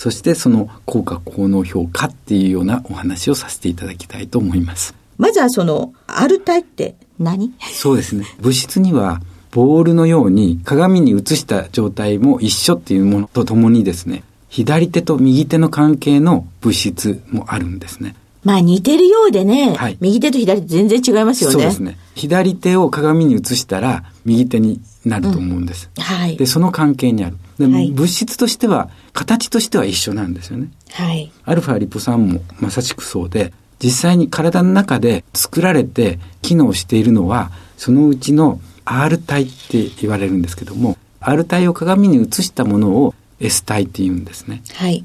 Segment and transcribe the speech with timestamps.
[0.00, 4.94] そしてその効果効能評価っていうようなお話をさせていただきたいと思います。
[5.18, 7.52] まずはその R 体って何？
[7.74, 8.24] そうですね。
[8.38, 18.14] 物質にはボールのように鏡に映した状態も一緒っていうものとともにですね、左手と右手の関係の物質もあるんですね。
[18.42, 21.52] まあ似てるようでね、はい、右手と左手全然違いますよね。
[21.52, 21.98] そうですね。
[22.14, 25.90] 左手を鏡に映したら右手になると思うんです。
[25.96, 26.36] うん、はい。
[26.36, 27.36] で、その関係にある。
[27.58, 30.68] で、はい、物質としては、形としては一緒なんですよね。
[30.92, 31.30] はい。
[31.44, 33.52] アルファリポ酸もまさしくそうで、
[33.82, 44.62] 実際に体の中で作られて機能しているのは、そのうちの R 体って言われるんですけども、R 体を鏡に映したものを S 体って言うんですね。
[44.74, 45.04] はい。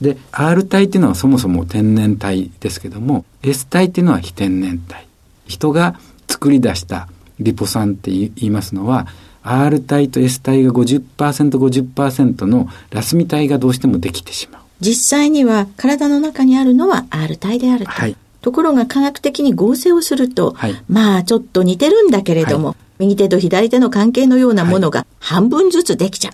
[0.00, 5.06] で、R 体っていうのはそもそも天然体ですけども、S 体っていうのは非天然体。
[5.46, 5.98] 人が
[6.28, 7.08] 作り出した
[7.38, 9.06] リポ酸って言いますのは、
[9.42, 14.62] R 体と S 体が 50%50% のラスミ体がどうしてもできてしまう。
[14.80, 17.90] 実際には体の中にあるのは R 体であると。
[17.92, 26.32] はい、ところが科学的に合成をすると、はい、まあちょっと似てるんだけれども、はい、右手と左手の関係のようなものが半分ずつできちゃう。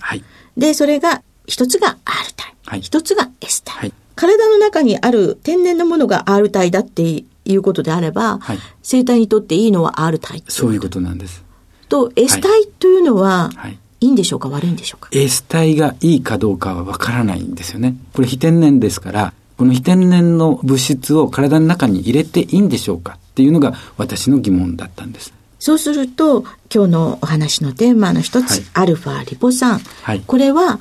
[0.60, 2.32] で、それが一つが R
[2.64, 3.92] 体、一つが S 体。
[4.14, 8.40] 体の中にある天然のものが R 体だっていうことであれば、
[8.82, 11.42] 生体にとっていいのは R 体そういうことなんです。
[11.88, 13.78] と S 体というのは、はい。
[14.00, 14.06] い。
[14.06, 14.48] いんでしょうか？
[14.48, 17.94] 悪いんでしょうか？S 体がいいかどうかはわからないんですよね。
[18.12, 25.32] これ非天然ですから、この非天然の物質を体の中に入れていいんでしょうかっていうのが私の疑問だったんです。
[25.60, 26.42] そうすると、
[26.74, 29.78] 今日のお話のテーマの一つ、はい、アルファリポ酸。
[30.02, 30.80] はい、これは、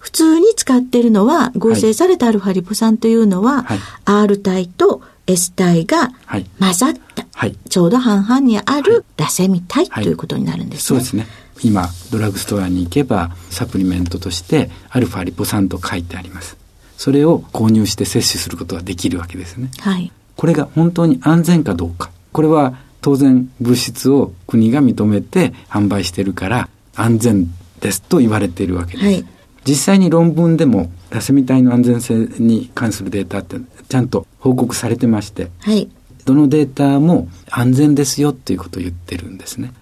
[0.00, 6.10] 普通に使っているのは、合成されたアルファリポ酸というのは、はい、R 体と S 体が
[6.58, 10.80] 混ざった、はい、ちょうど半々にあるラセミ体ということになるんですね。
[10.80, 11.26] そうですね。
[11.62, 16.56] 今、ドラッグストアに行けば、サプリメントとして、アルファリポ酸と書いてあります。
[16.96, 19.70] それを購入して摂取することができるわけですね。
[19.78, 20.10] はい。
[20.36, 22.10] これが本当に安全かどうか。
[22.32, 27.46] これは当然物質を国が認めて販売してるから安全
[27.80, 29.04] ですと言われているわけです。
[29.04, 29.24] はい、
[29.66, 33.56] 実際に論文でもラセミ体の安全性に関するデータって
[33.88, 35.90] ちゃんと報告されてまして、はい、
[36.24, 39.72] どのデータも安全ですよっていうことを言ってるんですね。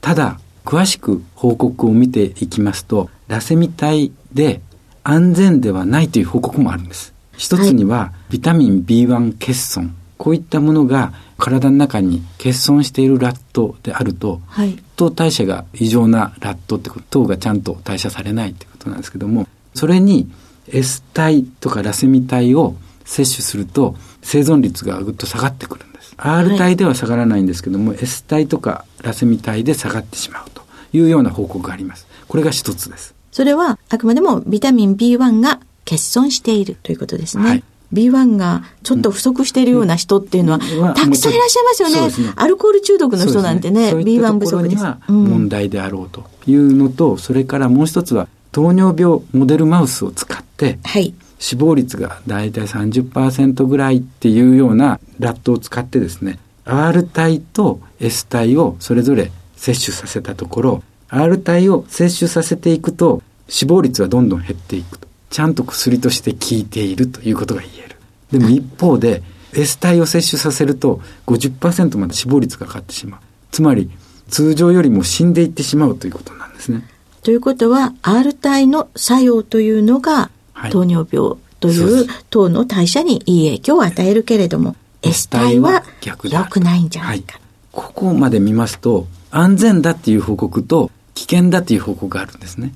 [0.00, 4.60] ただ、詳しく報告を見ていきますと、ラセミ体で
[5.04, 7.12] 安全ではないという報告もあるんです。
[7.36, 9.94] 一つには、ビタミン B1 欠損。
[10.18, 20.30] こういったものが体の中に欠損しているラットであると、はい、糖代謝が異常なラットってこと、糖がちゃんと代謝されないってことなんですけども、それに
[20.68, 26.14] S 体とかラセミ体を摂取すると生存率がぐっと下がってくるんです。
[26.16, 30.62] R 体では下がらないんですけども、はい、S 体とかラセミ体で下がってしまうと
[30.92, 32.06] いうような報告があります。
[32.28, 33.14] これが一つです。
[33.30, 37.48] それはあくまでもビタミン B1 が欠損しているということですね。
[37.48, 40.64] はい B1 がちょっと不足しているような人っていうのは、た
[41.08, 42.26] くさんいらっしゃいますよね。
[42.26, 44.84] ねアルコール中毒の人なんてね、ね B1 不足です。
[45.08, 65.08] 問題であろうというのと、それからもう一つは、糖尿病モデルマウスを使って、はい、死亡率がだいたい30%ぐらいっていうようなラットを使ってですね、R 体と S 体をそれぞれ摂取させたところ、R 体を摂取させていくと死亡率はどんどん減っていくと。
[65.30, 67.96] ちゃんと薬として効いているということが言える。
[68.32, 69.22] でも一方で
[69.54, 73.20] S 体を摂取させると50%まで死亡率がかかってしまう。
[73.50, 73.90] つまり
[74.28, 76.86] 通常よりも死んでいってしまうということなんですね。
[77.22, 80.30] ということは R 体の作用というのが
[80.70, 92.74] 糖尿病という糖の代謝にいい影響を与えるけれども、S 体は良くないんじゃないか、はい、ここまで見ますと、安全だっていう報告と危険だっていう報告があるんですね。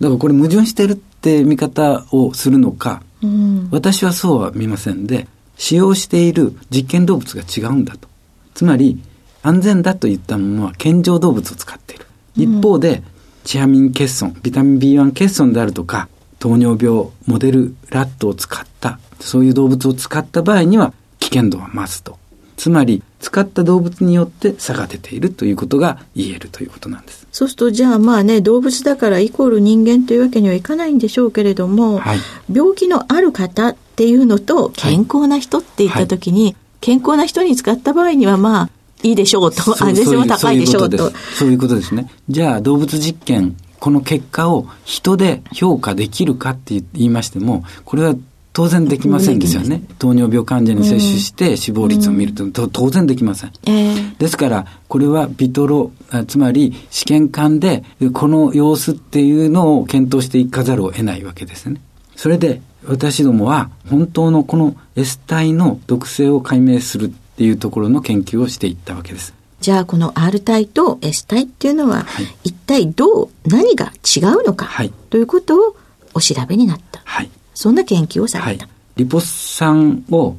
[0.00, 8.08] だからこれ矛盾してるって見方をするのか、うん、私はそうは見ませんで、使用している実験動物が違うんだと。
[8.54, 9.02] つまり、
[9.42, 12.06] 安全だといったものは健常動物を使っている。
[12.36, 13.02] 一方で、
[13.48, 22.18] チアミン欠損、ビタミン B1 欠損であるとか、糖尿病モデルラットを使った、そういう動物を使った場合には危険度は増すと。
[22.58, 27.26] つまり、使った動物によって差が出ているということが言えるということなんです。
[27.32, 32.18] そうすると、じゃあまあね、動物だからイコール人間というわけにはいかないんでしょうけれども、はい、
[32.52, 38.70] 病気のある方っていうのと健康な人って言ったときに、はい、健康な人に使った場合にはまあ、
[39.02, 41.12] いいでしょうと、安全性も高いでしょうと。
[41.36, 42.10] そういうことですね。
[42.28, 48.14] じゃあ、動物実験この結果を人で評価できるかって言いましても、これは
[48.52, 49.82] 当然できませんですよね。
[49.98, 53.52] 糖尿病患者に接種して死亡率を見ると、うん、当然できません。
[53.66, 55.92] えー、ですから、これはビトロ、
[56.26, 61.80] つまり試験管でこの様子っていうのを検討していかざるを得ないわけですね。
[62.16, 69.32] それで私どもは本当のこの S 体の毒性を解明するっていうところの研究をしていったわけです。
[69.60, 75.76] じゃあこの R 体と S 体っていうのは、はい、一体どう何が違うのか、はい、ということを
[76.14, 80.36] お調べになった、はい、そんな研究をされた、リポ酸を、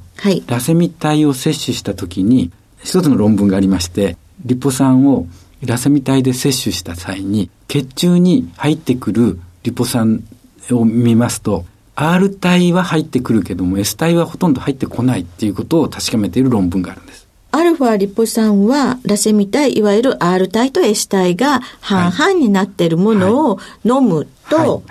[0.47, 2.51] ラセミ体を摂取した時に
[2.83, 5.27] 一つの論文がありましてリポ酸を
[5.65, 10.25] ラセミ体で摂取した際に血中に入ってくるリポ酸
[10.71, 11.63] を見ますと
[12.01, 17.27] R 体は入ってくるけども S 体はほとんど入ってこないっていうことを確かめている論文があるんです。
[17.51, 24.83] アルファリポ酸はラセミ体、いわゆる R 体と S 体が半々になっているものを飲むと、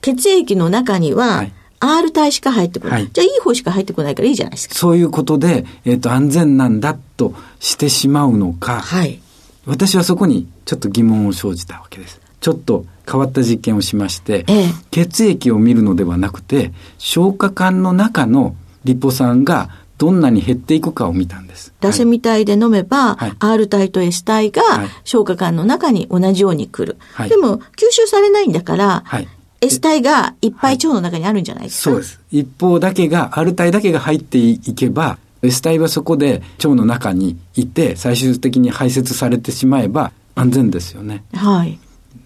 [0.00, 1.46] 血液の中には、
[1.80, 3.02] R 体しか入ってこない。
[3.02, 4.74] はい、じゃあいい方しか入ってこないからいいじゃないですか。
[4.74, 9.20] そういうことで、えっ、ー、と、安全なんだとしてしまうのか、はい、
[9.66, 12.23] 私はそこにちょっと疑問を生じたわけです。
[12.44, 18.54] ちょっと変わった実験をしまして、ええ、血液を見るのではなくて、消化管の中の
[18.84, 21.72] リポ酸がどんなに減っていくかを見たんです。
[21.80, 24.62] ラセミ体で飲めば、はい、R 体と S 体が
[25.04, 26.98] 消化管の中に同じように来る。
[27.14, 29.28] はい、でも、吸収されないんだから、はい、
[29.62, 32.20] S 体がいっぱい腸の中にあるんじゃないですか、そうです。
[32.30, 41.24] 一方だけが、R 体だけが入っていけば、S 体はそこで腸の中にいて、最終的に排泄されてしまえば安全ですよね。
[41.32, 41.78] はい。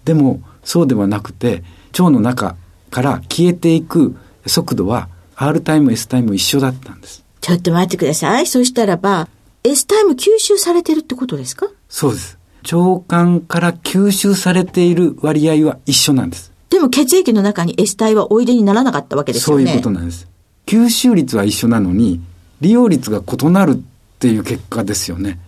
[0.08, 2.56] でも、そうではなくて、腸の中
[2.90, 4.16] から消えていく
[4.46, 7.22] 速度は、R 体も S 体も一緒だったんです。
[7.42, 8.46] ちょっと待ってください。
[8.46, 9.28] そしたらば、
[9.64, 11.68] S タイム吸収されてるってことですか？
[11.90, 12.38] そうです。
[12.72, 16.52] 腸管から吸収されている割合は一緒なんです。
[16.70, 19.64] でも血液の中に S 体はおいでにならなかったわけですよね。
[19.66, 20.26] そういうことなんです。
[20.64, 22.22] 吸収率は一緒なのに、
[22.62, 23.80] 利用率が異なるっ
[24.18, 25.38] ていう結果ですよね。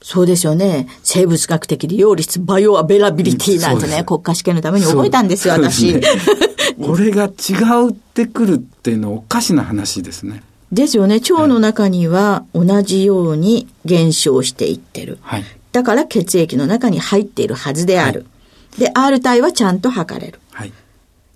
[0.00, 0.88] そうですよね。
[1.02, 5.94] 生物学的利用率、 bioavailability なんてね、国家試験のために覚えたんですよ、私。
[5.94, 6.02] ね、
[6.80, 7.54] これが違
[7.86, 10.42] うってくるっていうのはおかしな話ですね。
[10.70, 11.16] ですよね。
[11.16, 15.18] 腸の中には同じように減少していってる。
[15.22, 18.26] はい、だから血液の中に入っているはずである。
[18.72, 20.38] はい、で、R 体はちゃんと測れる。
[20.52, 20.72] はい、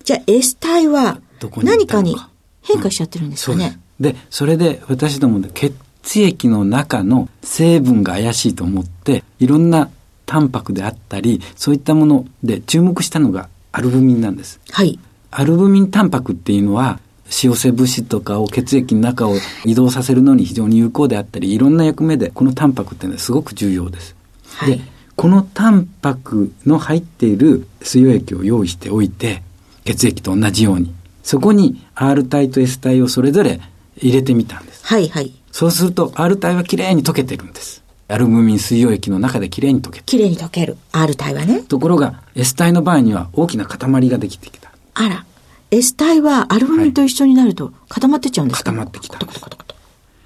[0.04, 1.18] じゃあ S 体は
[1.62, 2.16] 何かに
[2.62, 3.78] 変化しちゃってるんですかね。
[4.00, 9.90] うん、でそれで私どもで血液の中の成分が怪しいと思って、いろんな
[10.26, 14.60] タンパクであったり、そういったもので注目したのがアルブミンなんです。
[14.70, 14.98] はい。
[15.30, 17.00] アルブミンタンパクっていうのは、
[17.42, 24.14] 塩性物質とかを血液の中を移動させるのに非常に有効であったりいろんな役目でこのタンパクっていうのはすごく重要です。
[24.48, 24.84] はい、で
[25.16, 29.42] このタンパクの入っている水溶液を用意しておいて
[29.84, 33.60] 血液と同じようにそこに R 体と S 体をそれぞれ
[33.96, 34.84] 入れてみたんです。
[34.86, 35.32] はいはい。
[35.52, 37.82] そうすると R 体はきれいに溶けてるんです。
[38.08, 40.76] アルブミン水溶液の中できれいに溶けてきれいに溶ける。
[40.90, 41.62] R 体はね。
[41.62, 44.72] ところが S 体の場合には大きな塊ができてきた。
[44.94, 45.24] あら。
[45.70, 49.18] S 体はアルブミンと一緒になると固まってっちゃうんですか、固まってきた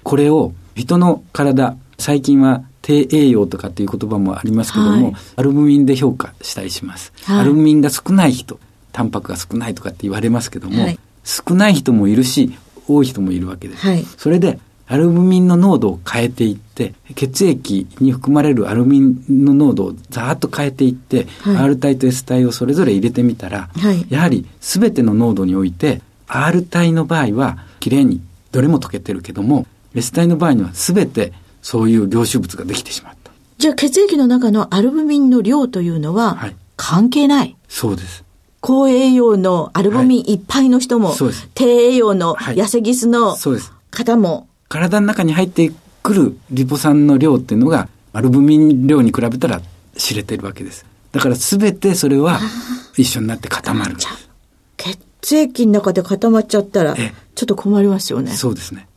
[0.03, 8.59] これを人の体、最近は低栄養とかっていう言葉もありますけども、はい、アルブミンで評価したりします、はい、アルブミンが少ない人、
[8.91, 14.15] タンパクが少ないとかって言われますけども、はい、少ない人もいるし、多い人もいるわけです。
[14.17, 33.31] それで、アルブミンの濃度を変えていって、血液に含まれるアルブミンの濃度をざーっと変えていって、はい、R 体と S 体をそれぞれ入れてみたら、はい、やはり全ての濃度において、R 体の場合はきれいにどれも溶けてるけども、S 体の場合には全てそういう凝集物ができてしまった。
[33.57, 38.23] じゃあ血液の中のアルブミンの量というのは、関係ない、そうです。
[38.61, 40.35] 高栄養のアルブミンい。
[40.35, 41.17] っぱいの人も、はい、
[41.53, 43.35] 低栄養の痩せギスの
[43.91, 45.71] 方も、体の中に入って
[46.03, 49.61] くるリポ酸の量っていうのが、アルブミン量に比べたら
[49.95, 50.85] 知れてるわけです。
[51.11, 52.39] だから全てそれは
[52.95, 53.95] 一緒になって固まる。
[55.21, 57.03] 血液の中で固まっちゃったら、ちょ
[57.43, 58.31] っと困りますよね。
[58.31, 58.87] そうですね。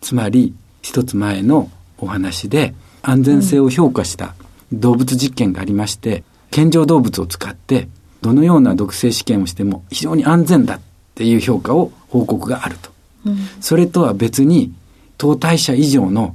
[0.00, 4.34] つまり、一つ前のお話で、安全性を評価した
[4.72, 7.88] 動物実験がありまして、健常動物を使って、
[8.20, 10.80] どのような毒性試験をしても非常に安全だっ
[11.14, 12.90] ていう評価を報告があると。
[13.26, 14.72] うん、それとは別に、
[15.18, 16.34] 糖代謝以上の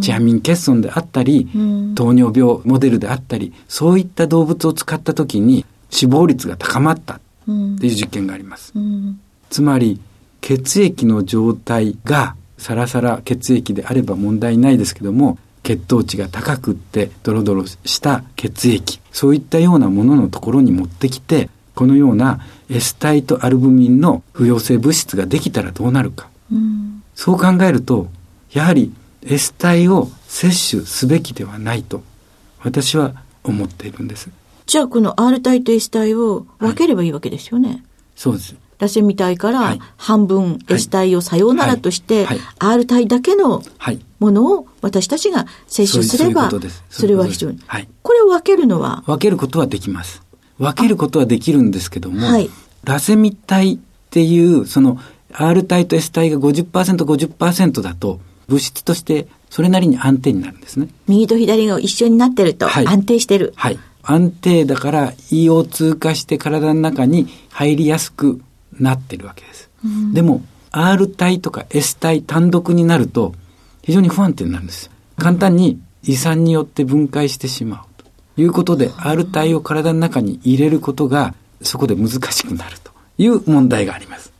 [0.00, 8.72] チアミン欠損であったり、うん、糖尿病モデルであったり、そういった動物を使った時に死亡率が高まったっていう実験があります。
[8.74, 9.20] うん、
[9.50, 10.00] つまり、
[10.40, 26.28] 血液の状態がサラサラ血液であれば問題ないですけども、血糖値が高くってドロドロした血液、そういったようなもののところに持ってきて、このような S 体とアルブミンの不溶性物質ができたらどうなるか。
[26.52, 28.08] うん、そう考えると、
[28.52, 28.92] やはり
[29.22, 32.02] S 体を摂取すべきではないと
[32.62, 34.30] 私は思っているんです。
[34.66, 37.68] じゃあこの R 体と S 体を分ければいいわけですよね。
[37.68, 37.82] はい、
[38.14, 38.54] そうです。
[38.78, 42.26] ラセミ体から半分 S 体をさようならとして、
[42.58, 43.62] R 体だけの
[44.18, 46.50] ものを私たちが摂取すれば、
[46.90, 47.60] それは非常に。
[48.02, 49.04] これを分けるのは？
[49.06, 50.20] 分けることはできます。
[50.58, 52.26] 分けることはできるんですけども、
[52.82, 53.78] ラセミ体っ
[54.10, 54.98] ていう、その
[55.32, 60.88] R 体と S 体が50%、50%だと、物質としてそれなりに安定になるんですね。
[61.08, 63.52] 右と左が一緒になってると安定してる。
[63.56, 63.78] はい。
[64.02, 68.40] 安定だから胃を通過して体の中に入りやすく
[68.78, 69.70] なってるわけです。
[69.84, 73.34] うん、でも R 体とか S 体単独になると
[73.82, 74.90] 非常に不安定になるんです。
[75.18, 84.32] 簡単に胃酸によって分解してしまうということで R 体を体の中に入れることがそこで難しくなるという問題があります。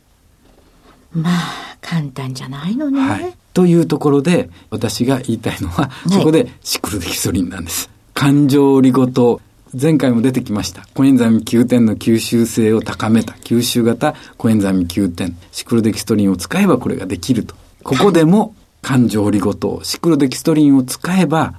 [1.13, 2.99] まあ簡単じゃないのね。
[2.99, 3.33] はい。
[3.53, 7.89] というところで、私が言いたいのは、そこでシクロデキソリンなんです。
[8.13, 9.41] 感情リゴ糖。
[9.79, 10.85] 前回も出てきました。
[10.93, 15.33] コエンザミ Q10 の吸収性を高めた吸収型コエンザミ Q10。
[15.51, 17.55] シクロデキストリンを使えばこれができると。
[17.83, 21.55] ここでも感情リゴ糖、シクロデキストリンを使えば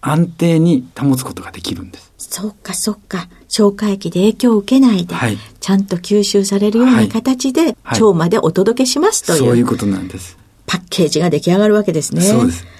[0.00, 2.12] 安定に保つことができるんです。
[2.18, 3.28] そっかそっか。
[3.48, 10.38] 消化液で影響を受けないで、はい、ちゃんと吸収されるような形で、腸までお届けしますという、そういうことなんです。
[10.66, 12.22] パッケージが出来上がるわけですね。
[12.22, 12.64] そうです。
[12.64, 12.70] で、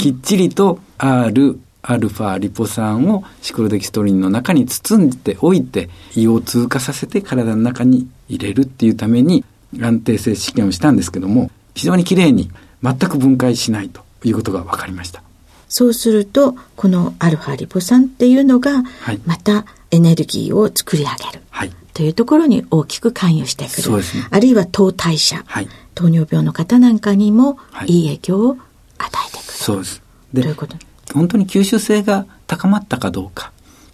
[0.00, 9.44] きっちりと R、アルファリポ酸をシクロデキストリンの中に包んでおいて胃を通過させて体の中に入れるっていうために
[9.80, 12.50] 安定性試験をしたんですけども非常にきれいに
[12.82, 15.22] 全く分解しないということが分かりました。
[15.68, 18.82] そうするとこのアルファリポ酸っていうのが
[19.26, 28.56] またエネルギーを作り上げる、はい、というところに大きく関与してくる、ね、あるいは糖代謝、はい、糖尿病の方なんかにもいい影響を
[28.98, 29.52] 与えてくる。
[29.52, 30.02] そうです。
[30.32, 30.76] で、ということ？
[31.12, 33.50] 本当に吸収性が高まったかどうか、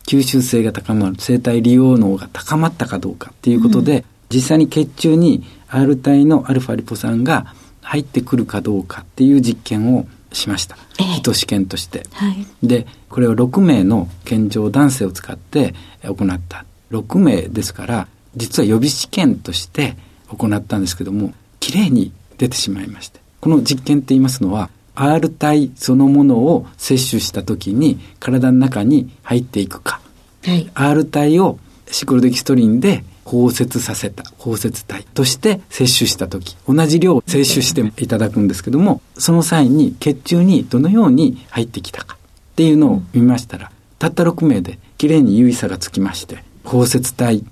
[0.07, 10.77] 吸収性が高まる、生体利用能が高まったかどうかっていうことで、うん、実際に血中に R 体のアルファリポ酸が入ってくるかどうかっていう実験をしました。
[11.01, 12.07] ええ、試験として。
[12.13, 16.65] はい、で、これを6名の健常男性を使って行った。
[16.91, 19.97] 6名ですから、実は予備試験として
[20.29, 21.33] 行ったんですけども、
[21.65, 23.21] きれいに出てしまいまして。
[23.41, 30.03] この実験って言いますのは、R 体そのものを摂取した時に体の中に入っていくか。
[30.45, 31.59] はい、R 体を
[31.91, 42.19] シクロデキストリンで包摂させた包摂体として摂取した時、同じ量摂取していただくんですけども、その際に血中にどのように入ってきたか
[42.53, 47.43] っていうのを見ましたら、たった6名できれいに優位差がつきまして、包摂体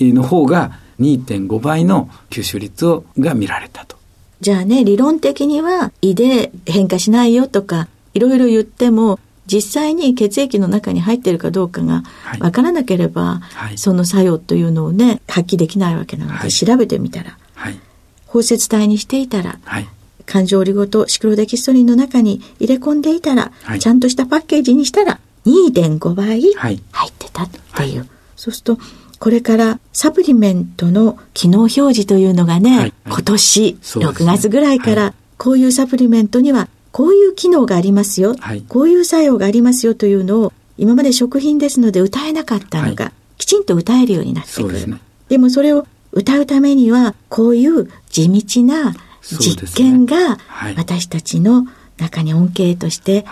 [0.00, 3.96] の方が2.5倍の吸収率をが見られたと。
[4.40, 12.04] じゃあね、理論的には胃で変化しないよとか、いろいろ言っても、実際に血液の中に入っているかどうかが
[12.38, 17.80] わからなければ、はい、その作用というのをね、発揮できないわけなので、はい、調べてみたら、はい、
[18.26, 19.88] 包摂体にしていたら、はい、
[20.24, 26.80] 環状オリゴ糖シクロデキストリンの中に入れ込んでいたら、ちゃんとしたパッケージにしたら、2.5倍入っ
[27.18, 28.08] てたっていう。
[28.36, 28.78] そうすると、
[29.20, 44.80] これからサプリメントの機能表示というのがね、はい、今年6月ぐらいから、こういうサプリメントにはこういう機能がありますよ、はい、こういう作用がありますよというのを今まで食品ですので歌えなかったのが、はい、きちんと歌えるようになってくる。
[44.80, 44.98] でね、
[45.28, 50.38] でもそれを歌うためにはこういう地道な実験が
[50.76, 51.66] 私たちの
[51.98, 53.26] 中に恩恵として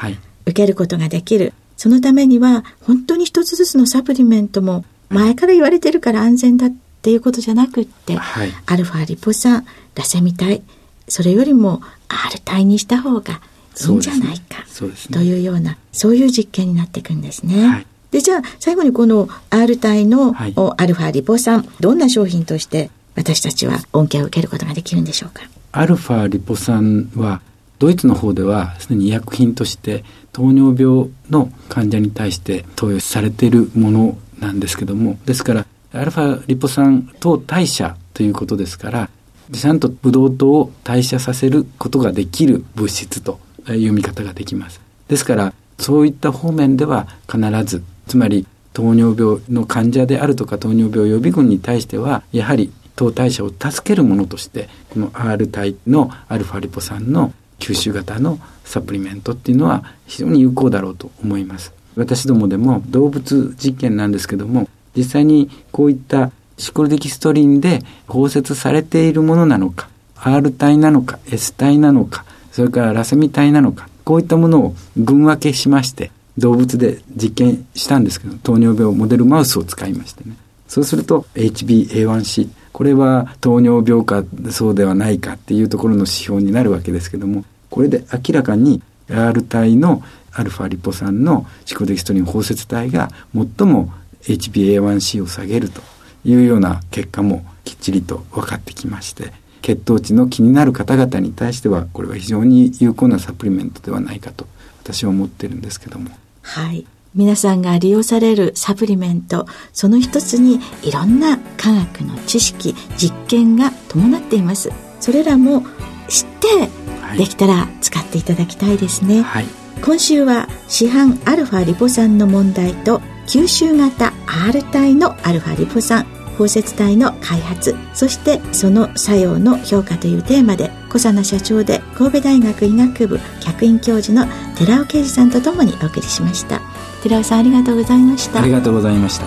[0.45, 1.55] 受けることができる。
[1.79, 6.73] そのためには本当に一つずつのサプリメントも前から言われてるから安全だっ
[7.03, 10.63] ていうことじゃなくって、はい、アルファリポ酸ラセミ体
[11.09, 13.41] それよりも R 体にした方が
[13.81, 14.67] いいんじゃないか、ね、
[15.13, 17.67] というようなそういう実験になっていくんですね。
[17.67, 25.43] はい、でじゃあ最後にこの R 体の、はい、アルファリポ酸どんな商品として私たちは恩恵を受けることができるんでしょうか？
[25.73, 27.41] アルファリポ酸は
[27.79, 39.11] ドイツの方ではすでに医薬品として糖尿病の患者に対して投与されているものなんですけどもですからアルファリポ酸糖代謝ということですから
[39.53, 44.81] ちゃんとブドウ糖を代謝させることができる物質という見方ができます。
[45.09, 61.73] ですからそういった方面では必ずつまり糖尿病の患者であるとか糖尿病予備軍に対してはやはり糖代謝を助けるものとしてこの R 体のアルファリポ酸の吸収型のサプリメントっていうのは非常に有効だろうと思います。
[61.97, 80.37] 私どもでも動物実験なんですけども実際にこういったシクロデキストリンで包摂されているものなのか R 体なのか S 体なのかそれからラセミ体なのかこういったものを群分けしまして動物で実験したんですけど糖尿病モデルマウスを使いましてね。
[80.69, 82.49] そうすると HbA1c
[82.79, 93.93] これは糖尿病かそうではないかっていうところの指標になるわけですけどもこれで明らかに R 体のアルファリポ酸のシコデキストリン包摂体が最も
[94.23, 95.83] HbA1c を下げると
[96.25, 104.47] いうような結果もきっちりと分かってきまして血糖値の気になる方々に対してはこれは非常に有効なサプリメントではないかと
[104.85, 106.11] 私は思ってるんですけども。
[106.43, 114.71] はい皆さんが利用されるサプリメントその一つにいろんな科学の知識実験が伴っています。
[115.01, 115.63] それらも
[116.09, 116.69] 知って
[117.17, 119.47] できたら使っていただきたいですね、はい、
[119.83, 126.07] 今週は市販アルファリポ酸の問題と吸収型 R 体のアルファリポ酸
[126.39, 136.61] 包摂体の開発そしてその作用の評価というテーマで小佐奈社長で神戸大学医学部客員教授の寺尾啓二さんとともにお送りしました。
[137.03, 138.41] 寺尾さんありがとうございました。
[138.41, 139.27] ありがとうございました。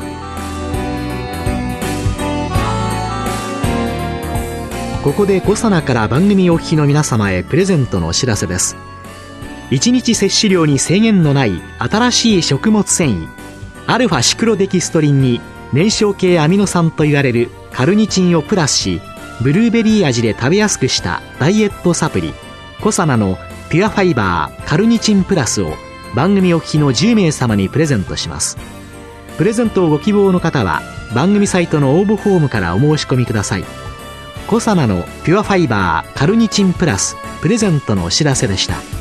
[5.03, 8.77] ここで小佐奈から番組お聞きの皆様へプレゼントのお知らせです。
[9.71, 13.27] 1日摂取量に制限のない新しい食物繊維
[13.87, 15.41] アルファシクロデキストリンに
[15.73, 19.01] 燃焼系アミノ酸と言われるカルニチンをプラスし
[19.41, 22.33] ブルーベリー味で食べやすくしたダイエットサプリ
[22.81, 23.37] コサナの
[23.69, 25.73] ピュアファイバーカルニチンプラスを
[26.13, 28.57] 番組お聞きの10名様にプレゼントします。
[29.37, 30.81] プレゼントをご希望の方は
[31.15, 33.63] 番組サイトの応募フォームからお申し込みください。
[34.47, 39.00] コサナのピュアファイバーカルニチンプラスプレゼントのお知らせでした。